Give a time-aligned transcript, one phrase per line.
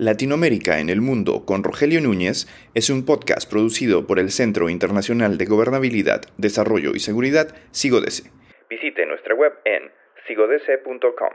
[0.00, 5.36] Latinoamérica en el Mundo con Rogelio Núñez es un podcast producido por el Centro Internacional
[5.36, 8.30] de Gobernabilidad, Desarrollo y Seguridad, SIGODESE.
[8.70, 9.90] Visite nuestra web en
[10.26, 11.28] sigodese.com.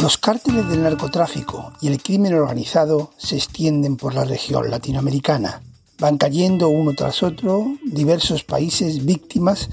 [0.00, 5.60] Los cárteles del narcotráfico y el crimen organizado se extienden por la región latinoamericana.
[5.98, 9.68] Van cayendo uno tras otro diversos países víctimas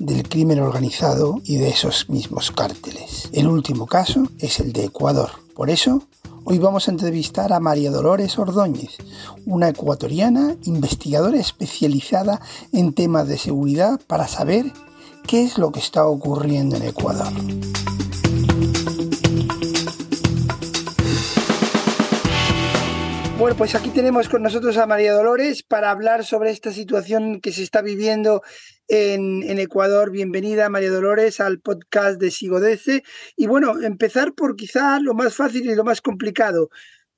[0.00, 3.28] del crimen organizado y de esos mismos cárteles.
[3.32, 5.30] El último caso es el de Ecuador.
[5.54, 6.02] Por eso,
[6.44, 8.96] hoy vamos a entrevistar a María Dolores Ordóñez,
[9.44, 12.40] una ecuatoriana investigadora especializada
[12.72, 14.72] en temas de seguridad para saber
[15.26, 17.32] qué es lo que está ocurriendo en Ecuador.
[23.40, 27.52] Bueno, pues aquí tenemos con nosotros a María Dolores para hablar sobre esta situación que
[27.52, 28.42] se está viviendo
[28.86, 30.10] en, Ecuador.
[30.10, 33.02] Bienvenida, María Dolores, al podcast de Sigodece.
[33.38, 36.68] Y bueno, empezar por quizá lo más fácil y lo más complicado.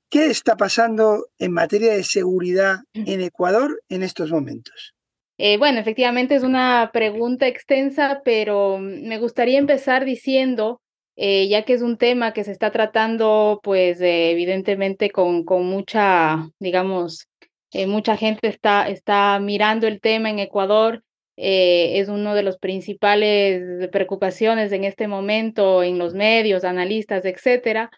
[0.08, 4.94] ¿Qué está pasando en materia de seguridad en Ecuador en estos momentos?
[5.38, 10.82] Eh, bueno, efectivamente es una pregunta extensa, pero me gustaría empezar diciendo
[11.16, 16.48] eh, ya que es un tema que se está tratando, pues evidentemente con, con mucha,
[16.58, 17.28] digamos,
[17.72, 21.04] eh, mucha gente está, está mirando el tema en Ecuador.
[21.36, 27.90] Eh, es uno de los principales preocupaciones en este momento en los medios, analistas, etcétera.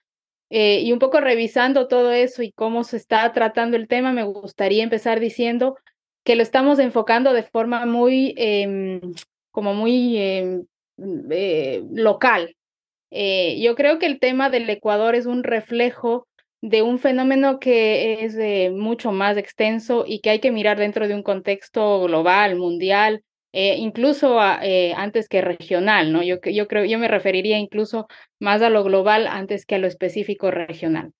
[0.50, 4.84] y un poco revisando todo eso y cómo se está tratando el tema, me gustaría
[4.84, 5.76] empezar diciendo
[6.24, 9.00] que lo estamos enfocando de forma muy, em,
[9.50, 10.64] como muy em,
[11.92, 12.54] local,
[13.16, 16.26] eh, yo creo que el tema del Ecuador es un reflejo
[16.60, 21.14] de un fenómeno que es mucho más extenso y que hay que mirar dentro de
[21.14, 26.24] un contexto global, mundial, eh, incluso eh, antes que regional, ¿no?
[26.24, 28.08] Yo creo, yo me referiría incluso
[28.40, 31.12] más a lo global antes que a lo específico regional.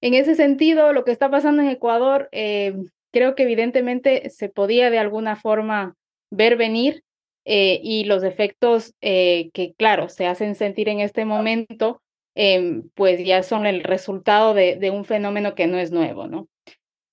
[0.00, 4.98] En ese sentido, lo que está pasando en Ecuador, creo que evidentemente se podía de
[4.98, 5.96] alguna forma
[6.30, 7.02] ver venir,
[7.44, 12.00] eh, y los efectos eh, que, claro, se hacen sentir en este momento,
[12.34, 16.48] em, pues ya son el resultado de, un fenómeno que no es nuevo, ¿no?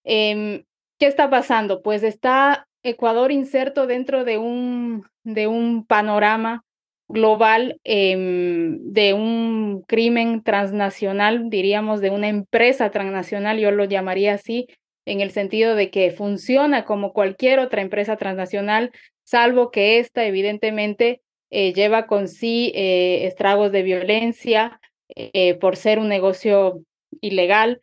[0.04, 0.64] Em,
[1.00, 1.82] ¿Qué está pasando?
[1.82, 6.64] Pues está Ecuador inserto dentro de un, de un panorama
[7.08, 14.68] global em, de un crimen transnacional, diríamos, de una empresa transnacional, yo lo llamaría así,
[15.06, 18.92] en el sentido de que funciona como cualquier otra empresa transnacional,
[19.32, 26.00] salvo que esta evidentemente eh, lleva con sí eh, estragos de violencia eh, por ser
[26.00, 26.84] un negocio
[27.22, 27.82] ilegal,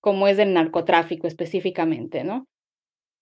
[0.00, 2.46] como es el narcotráfico específicamente, ¿no?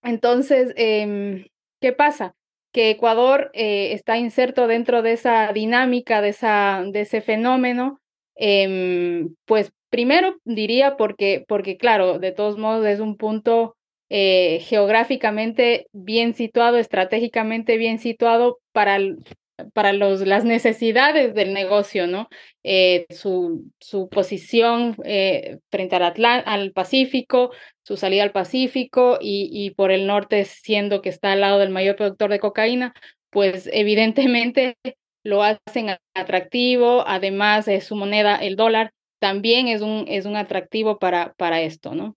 [0.03, 1.47] Entonces, em,
[1.81, 2.35] ¿qué pasa?
[2.73, 8.01] Que Ecuador está inserto dentro de esa dinámica, de, esa, de ese fenómeno,
[8.35, 13.77] em, pues primero diría porque, porque, claro, de todos modos es un punto
[14.17, 19.01] eh, geográficamente bien situado, estratégicamente bien situado para,
[19.73, 22.29] para los, las necesidades del negocio, ¿no?
[22.63, 26.15] Eh, su, su, posición eh, frente al,
[26.47, 27.51] al Pacífico,
[27.83, 31.71] su salida al Pacífico y, y, por el norte siendo que está al lado del
[31.71, 32.95] mayor productor de cocaína,
[33.31, 34.77] pues evidentemente
[35.25, 41.01] lo hacen atractivo, además de su moneda, el dólar, también es un, es un atractivo
[41.01, 42.15] para, para esto, ¿no?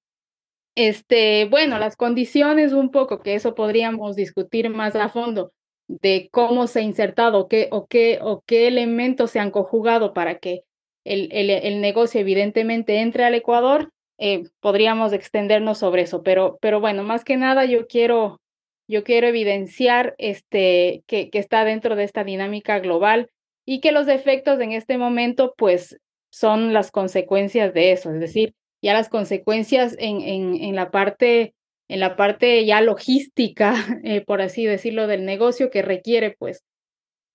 [0.78, 5.52] Este, bueno, las condiciones un poco, que eso podríamos discutir más a fondo,
[5.88, 10.38] de cómo se ha insertado qué, o, qué, o qué elementos se han conjugado para
[10.38, 10.62] que
[11.04, 13.90] el, el, negocio evidentemente entre al Ecuador,
[14.20, 18.40] eh, podríamos extendernos sobre eso, pero, pero bueno, más que nada yo quiero,
[18.88, 23.32] yo quiero evidenciar este, que, que está dentro de esta dinámica global
[23.66, 25.98] y que los efectos en este momento pues
[26.30, 28.54] son las consecuencias de eso, es decir,
[28.88, 31.54] ya las consecuencias en, en, en la parte
[31.90, 36.64] en la parte ya logística, eh, por así decirlo, del negocio que requiere pues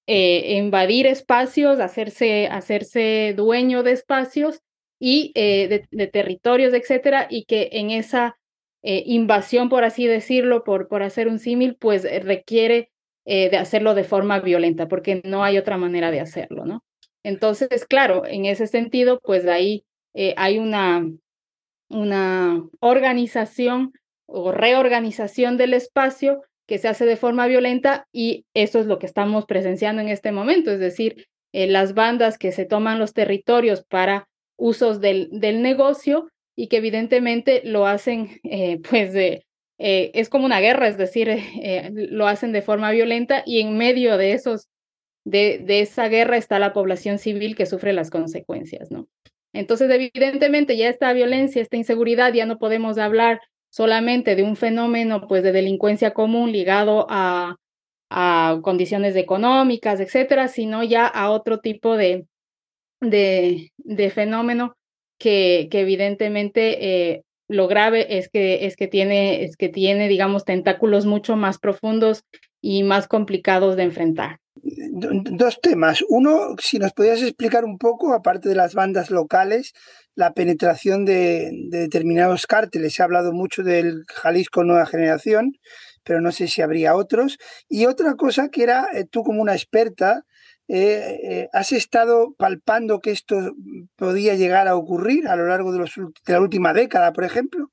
[0.07, 4.61] eh, invadir espacios, hacerse, hacerse dueño de espacios
[4.99, 8.37] y eh, de, territorios, etcétera, y que en esa
[8.85, 12.91] invasión, por así decirlo, por, por hacer un símil, pues requiere
[13.25, 16.83] de hacerlo de forma violenta, porque no hay otra manera de hacerlo, ¿no?
[17.23, 19.85] Entonces, claro, en ese sentido, pues ahí
[20.37, 21.07] hay una,
[21.93, 23.93] una organización
[24.27, 29.07] o reorganización del espacio que se hace de forma violenta y eso es lo que
[29.07, 33.85] estamos presenciando en este momento, es decir, eh, las bandas que se toman los territorios
[33.85, 39.45] para usos del, del negocio y que evidentemente lo hacen eh, pues de,
[39.79, 41.29] es como una guerra, es decir,
[41.93, 44.69] lo hacen de forma violenta y en medio de esos
[45.25, 49.09] de, de, esa guerra está la población civil que sufre las consecuencias, ¿no?
[49.53, 53.41] Entonces, evidentemente, ya esta violencia, esta inseguridad, ya no podemos hablar
[53.71, 57.57] solamente de un fenómeno, pues, de delincuencia común ligado a,
[58.11, 62.27] a condiciones económicas, etcétera, sino ya a otro tipo de,
[63.01, 64.77] de, fenómeno
[65.19, 70.45] que, que evidentemente eh, lo grave es que, es, que tiene, es que tiene, digamos,
[70.45, 72.25] tentáculos mucho más profundos
[72.63, 74.39] y más complicados de enfrentar.
[74.55, 76.03] Dos temas.
[76.09, 79.73] Uno, si nos podías explicar un poco, aparte de las bandas locales,
[80.15, 82.95] la penetración de, de determinados cárteles.
[82.95, 85.53] Se ha hablado mucho del Jalisco Nueva Generación,
[86.05, 87.39] pero no sé si habría otros.
[87.69, 90.25] Y otra cosa que era, eh, tú como una experta,
[90.69, 93.55] eh, eh, ¿has estado palpando que esto
[93.97, 97.71] podía llegar a ocurrir a lo largo de, los, de la última década, por ejemplo?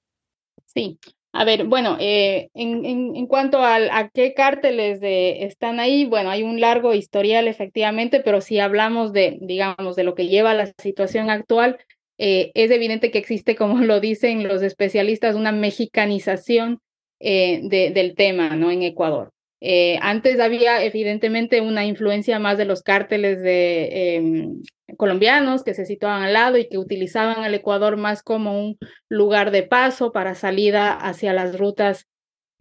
[0.66, 1.00] Sí.
[1.32, 6.32] A ver, bueno, en, en, en, cuanto a, a qué cárteles de, están ahí, bueno,
[6.32, 10.56] hay un largo historial efectivamente, pero si hablamos de, digamos, de lo que lleva a
[10.56, 11.78] la situación actual,
[12.18, 16.82] es evidente que existe, como lo dicen los especialistas, una mexicanización
[17.20, 18.72] eh, de, del tema ¿no?
[18.72, 19.32] en Ecuador.
[19.62, 24.62] Eh, antes había evidentemente una influencia más de los cárteles de, em,
[24.98, 28.78] colombianos que se situaban al lado y que utilizaban el Ecuador más como un
[29.10, 32.06] lugar de paso para salida hacia las rutas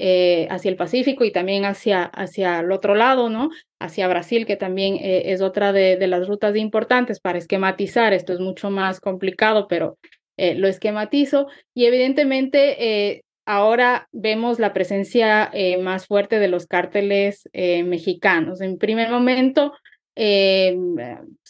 [0.00, 3.50] eh, hacia el Pacífico y también hacia, hacia el otro lado, ¿no?
[3.80, 8.12] Hacia Brasil, que también es otra de, las rutas importantes para esquematizar.
[8.12, 9.98] Esto es mucho más complicado, pero
[10.36, 11.48] lo esquematizo.
[11.74, 18.60] Y evidentemente ahora vemos la presencia eh, más fuerte de los cárteles eh, mexicanos.
[18.60, 19.72] En primer momento,
[20.16, 20.76] eh,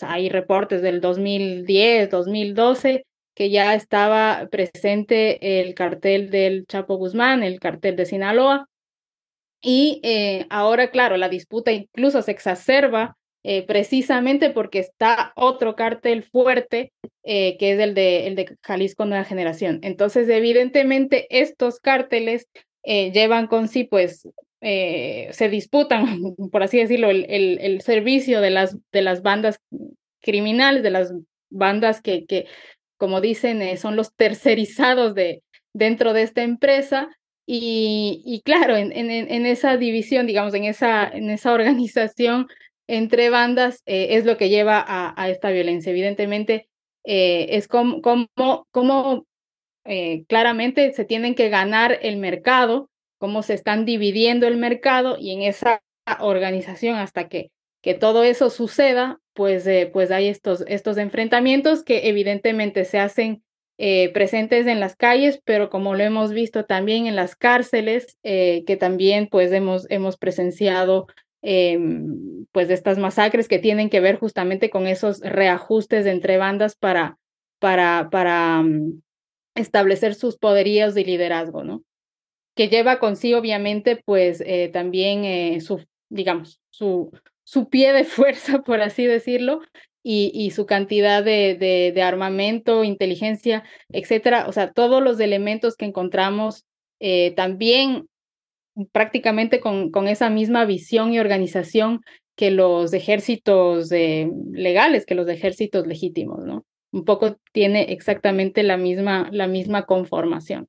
[0.02, 3.04] hay reportes del 2010, 2012,
[3.34, 8.68] que ya estaba presente el cartel del Chapo Guzmán, el cartel de Sinaloa.
[9.60, 10.00] Y
[10.50, 16.92] ahora, claro, la disputa incluso se exacerba eh, precisamente porque está otro cártel fuerte,
[17.22, 19.78] eh, que es el de, el de Jalisco Nueva Generación.
[19.82, 22.48] Entonces, evidentemente, estos cárteles
[22.82, 24.28] eh, llevan con sí, pues,
[24.60, 26.04] se disputan,
[26.52, 29.60] por así decirlo, el, el, el, servicio de las, de las bandas
[30.20, 31.12] criminales, de las
[31.48, 32.46] bandas que, que
[32.96, 35.42] como dicen, son los tercerizados de,
[35.72, 37.08] dentro de esta empresa.
[37.46, 42.48] Y, y claro, en, en, en, esa división, digamos, en esa, en esa organización,
[42.88, 45.90] entre bandas eh, es lo que lleva a, esta violencia.
[45.90, 46.68] Evidentemente,
[47.04, 48.28] eh, es como, como,
[48.70, 49.26] como
[49.84, 55.32] eh, claramente se tienen que ganar el mercado, cómo se están dividiendo el mercado y
[55.32, 55.82] en esa
[56.20, 57.50] organización hasta que,
[57.82, 63.44] que todo eso suceda, pues, pues hay estos, estos enfrentamientos que evidentemente se hacen
[64.12, 69.28] presentes en las calles, pero como lo hemos visto también en las cárceles, que también
[69.28, 71.06] pues hemos, hemos presenciado
[71.42, 71.78] eh,
[72.52, 77.18] pues de estas masacres que tienen que ver justamente con esos reajustes entre bandas para,
[77.58, 79.00] para, para um,
[79.54, 81.82] establecer sus poderíos de liderazgo, ¿no?
[82.56, 87.12] Que lleva consigo, obviamente, pues eh, también eh, su, digamos, su,
[87.44, 89.60] su pie de fuerza, por así decirlo,
[90.02, 94.46] y, y su cantidad de, de, de, armamento, inteligencia, etcétera.
[94.48, 96.64] O sea, todos los elementos que encontramos
[97.00, 98.07] eh, también
[98.92, 102.00] prácticamente con, con esa misma visión y organización
[102.36, 106.64] que los ejércitos legales, que los ejércitos legítimos, ¿no?
[106.92, 110.68] Un poco tiene exactamente la misma, la misma conformación.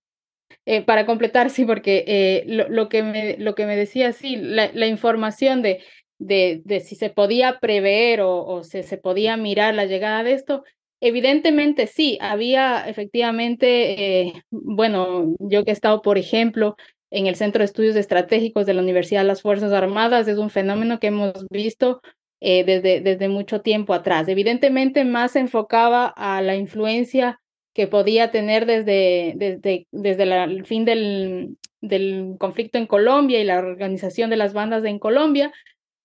[0.66, 4.36] Eh, para completar, sí, porque eh, lo, lo, que me, lo que me decía, sí,
[4.36, 5.84] la, información de,
[6.18, 10.34] de, de, si se podía prever o, o se, se podía mirar la llegada de
[10.34, 10.64] esto,
[11.02, 16.76] evidentemente sí, había efectivamente, eh, bueno, yo que he estado, por ejemplo,
[17.12, 20.28] en el Centro de Estudios Estratégicos de la Universidad de las Fuerzas Armadas.
[20.28, 22.02] Es un fenómeno que hemos visto
[22.42, 24.28] eh, desde, desde mucho tiempo atrás.
[24.28, 27.40] Evidentemente más se enfocaba a la influencia
[27.74, 33.60] que podía tener desde, desde, desde el fin del, del conflicto en Colombia y la
[33.60, 35.52] organización de las bandas en Colombia,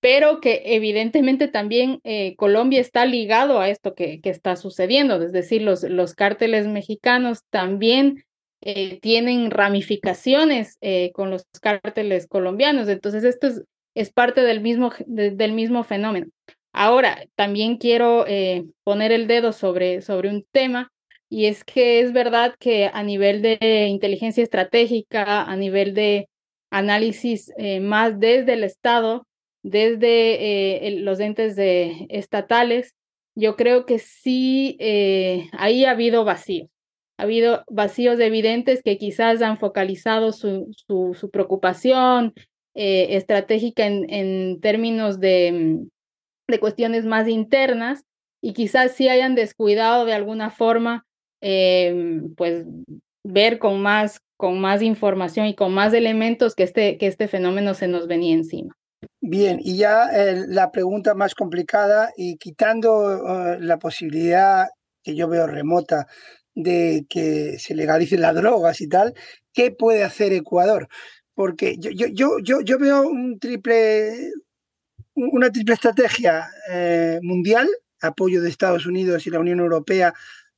[0.01, 5.33] pero que evidentemente también eh, Colombia está ligado a esto que, que está sucediendo, es
[5.33, 8.25] decir, los, los cárteles mexicanos también
[8.67, 12.89] eh, tienen ramificaciones eh, con los cárteles colombianos.
[12.89, 13.49] Entonces, esto
[13.95, 16.29] es, parte del mismo, de, del mismo fenómeno.
[16.73, 20.91] Ahora, también quiero eh, poner el dedo sobre, sobre un tema,
[21.29, 26.29] y es que es verdad que a nivel de inteligencia estratégica, a nivel de
[26.71, 27.53] análisis
[27.83, 29.27] más desde el Estado,
[29.63, 31.57] desde el, los entes
[32.09, 32.95] estatales,
[33.35, 34.79] yo creo que sí,
[35.53, 36.69] ahí ha habido vacío
[37.17, 42.35] ha habido vacíos evidentes que quizás han focalizado su, su, preocupación
[42.75, 45.87] eh, estratégica en, en términos de,
[46.49, 48.03] de, cuestiones más internas
[48.43, 51.07] y quizás sí hayan descuidado de alguna forma,
[51.41, 52.67] eh, pues,
[53.25, 57.75] ver con más, con más información y con más elementos que este, que este fenómeno
[57.75, 58.75] se nos venía encima.
[59.21, 64.67] Bien, y ya eh, la pregunta más complicada y quitando la posibilidad
[65.03, 66.07] que yo veo remota
[66.55, 69.15] de que se legalicen las drogas y tal,
[69.53, 70.89] ¿qué puede hacer Ecuador?
[71.35, 74.31] Porque yo, yo, yo, yo, veo un triple,
[75.15, 77.69] una triple estrategia eh, mundial,
[78.01, 80.15] apoyo de Estados Unidos y la Unión Europea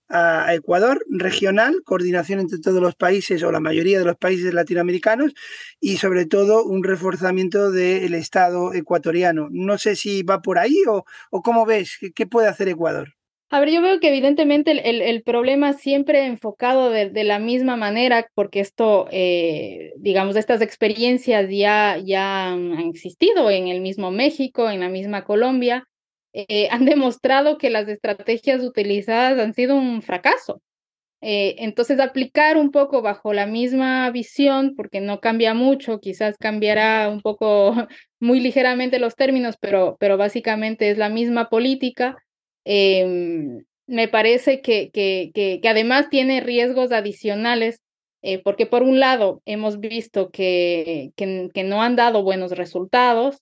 [0.08, 5.34] a Ecuador, regional, coordinación entre todos los países o la mayoría de los países latinoamericanos
[5.80, 9.48] y sobre todo un reforzamiento del Estado ecuatoriano.
[9.50, 13.15] No sé si va por ahí o, o cómo ves, ¿qué puede hacer Ecuador?
[13.48, 17.76] A ver, yo veo que evidentemente el, el, problema siempre enfocado de, de, la misma
[17.76, 24.68] manera, porque esto, eh, digamos, estas experiencias ya, ya han existido en el mismo México,
[24.68, 25.84] en la misma Colombia,
[26.32, 30.60] eh, han demostrado que las estrategias utilizadas han sido un fracaso.
[31.22, 37.08] Eh, entonces, aplicar un poco bajo la misma visión, porque no cambia mucho, quizás cambiará
[37.10, 37.74] un poco
[38.20, 42.16] muy ligeramente los términos, pero, pero básicamente es la misma política
[42.68, 47.80] Em, me parece que, que, que, además tiene riesgos adicionales,
[48.22, 53.38] eh, porque por un lado hemos visto que, que, no han dado buenos resultados,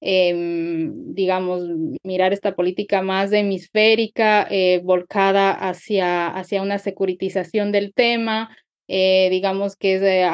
[0.00, 1.62] em, digamos,
[2.02, 8.56] mirar esta política más hemisférica, eh, volcada hacia, hacia una securitización del tema,
[8.88, 10.28] eh, digamos que es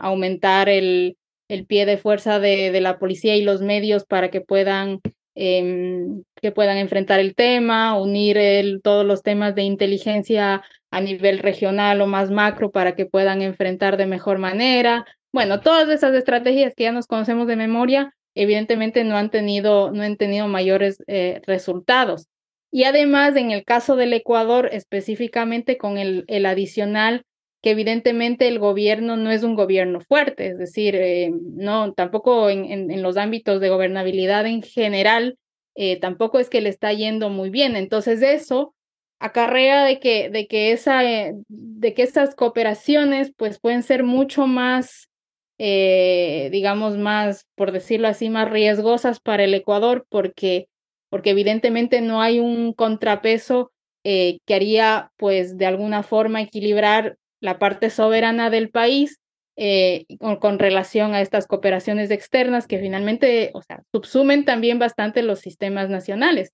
[0.00, 1.18] aumentar el,
[1.48, 5.00] el pie de fuerza de, de la policía y los medios para que puedan
[5.34, 12.02] Em, que puedan enfrentar el tema, unir todos los temas de inteligencia a nivel regional
[12.02, 15.06] o más macro para que puedan enfrentar de mejor manera.
[15.32, 20.02] Bueno, todas esas estrategias que ya nos conocemos de memoria, evidentemente no han tenido, no
[20.02, 22.28] han tenido mayores eh, resultados.
[22.70, 27.24] Y además, en el caso del Ecuador, específicamente con el, el adicional
[27.62, 33.00] que evidentemente el gobierno no es un gobierno fuerte, es decir, eh, no, tampoco en,
[33.02, 35.38] los ámbitos de gobernabilidad en general,
[35.76, 37.76] eh, tampoco es que le está yendo muy bien.
[37.76, 38.74] Entonces eso
[39.20, 44.48] acarrea de que, de que, esa, eh, de que esas cooperaciones pues pueden ser mucho
[44.48, 45.08] más,
[45.56, 50.66] digamos, más, por decirlo así, más riesgosas para el Ecuador porque,
[51.08, 53.70] porque evidentemente no hay un contrapeso
[54.02, 59.20] que haría pues de alguna forma equilibrar la parte soberana del país
[59.56, 60.06] eh,
[60.40, 65.90] con, relación a estas cooperaciones externas que finalmente, o sea, subsumen también bastante los sistemas
[65.90, 66.52] nacionales.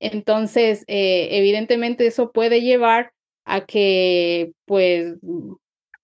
[0.00, 3.12] Entonces, eh, evidentemente eso puede llevar
[3.44, 5.16] a que pues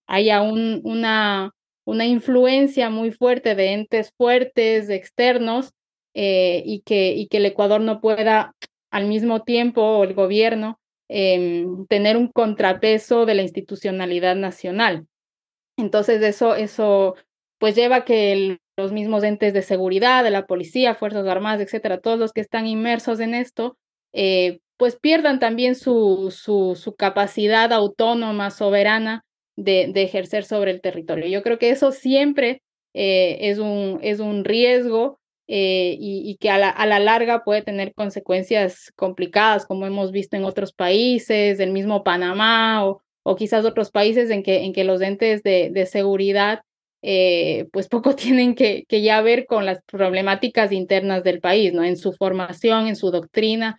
[0.06, 1.52] haya un, una,
[1.84, 5.72] una influencia muy fuerte de entes fuertes, externos,
[6.14, 8.54] eh, y, que, y que el Ecuador no pueda
[8.90, 10.78] al mismo tiempo, o el gobierno,
[11.08, 15.06] Em, tener un contrapeso de la institucionalidad nacional.
[15.76, 17.14] Entonces eso, eso
[17.58, 22.00] pues lleva a que los mismos entes de seguridad, de la policía, Fuerzas Armadas, etcétera,
[22.00, 23.78] todos los que están inmersos en esto,
[24.12, 29.24] eh, pues pierdan también su, su, su capacidad autónoma, soberana
[29.56, 31.26] de, de, ejercer sobre el territorio.
[31.28, 32.62] Yo creo que eso siempre
[32.94, 37.62] eh, es, un, es un riesgo eh, y, que a la, a la, larga puede
[37.62, 43.64] tener consecuencias complicadas, como hemos visto en otros países, el mismo Panamá o, o quizás
[43.64, 46.60] otros países en que, en que los entes de, de seguridad
[47.02, 51.84] eh, pues poco tienen que, que, ya ver con las problemáticas internas del país, ¿no?
[51.84, 53.76] En su formación, en su doctrina,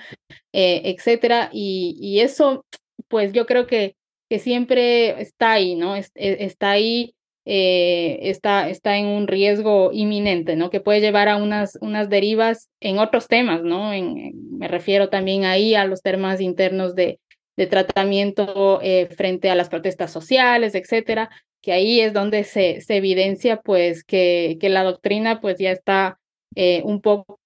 [0.53, 1.49] eh, etcétera.
[1.51, 2.65] Y, y, eso,
[3.09, 3.95] pues yo creo que,
[4.29, 5.95] que siempre está ahí, ¿no?
[5.95, 7.13] está ahí
[7.49, 10.69] eh, está, está en un riesgo inminente, ¿no?
[10.69, 13.93] Que puede llevar a unas, unas derivas en otros temas, ¿no?
[13.93, 17.21] En, me refiero también ahí a los temas internos de,
[17.55, 21.29] de tratamiento eh, frente a las protestas sociales, etcétera,
[21.61, 26.19] que ahí es donde se, se evidencia, pues, que, que la doctrina, pues, ya está
[26.53, 27.39] eh, un poco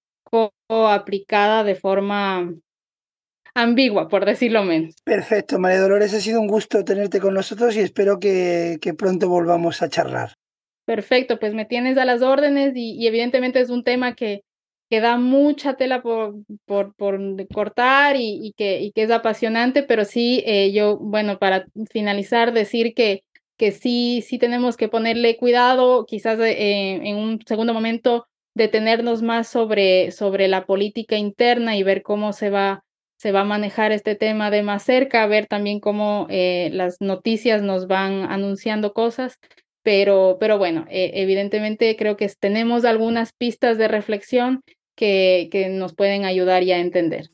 [0.68, 2.52] aplicada de forma
[3.54, 4.94] ambigua, por decirlo menos.
[5.04, 9.28] Perfecto, María Dolores, ha sido un gusto tenerte con nosotros y espero que, que pronto
[9.28, 10.34] volvamos a charlar.
[10.84, 14.42] Perfecto, pues me tienes a las órdenes y, evidentemente es un tema que,
[14.90, 16.34] que da mucha tela por,
[16.66, 17.18] por, por
[17.48, 22.52] cortar y, y, que, y que es apasionante, pero sí, eh, yo, bueno, para finalizar,
[22.52, 23.22] decir que,
[23.56, 29.48] que sí, sí tenemos que ponerle cuidado, quizás eh, en un segundo momento detenernos más
[29.48, 32.82] sobre, sobre la política interna y ver cómo se va
[33.22, 37.00] se va a manejar este tema de más cerca, a ver también cómo eh, las
[37.00, 39.38] noticias nos van anunciando cosas,
[39.84, 44.62] pero, pero bueno, eh, evidentemente creo que tenemos algunas pistas de reflexión
[44.96, 47.28] que, que nos pueden ayudar ya a entender.